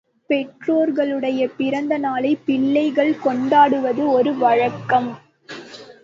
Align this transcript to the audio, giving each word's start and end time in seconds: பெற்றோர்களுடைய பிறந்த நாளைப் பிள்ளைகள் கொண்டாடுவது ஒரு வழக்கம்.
பெற்றோர்களுடைய 0.29 1.47
பிறந்த 1.57 1.97
நாளைப் 1.97 2.45
பிள்ளைகள் 2.45 3.19
கொண்டாடுவது 3.19 4.09
ஒரு 4.11 4.37
வழக்கம். 4.37 5.19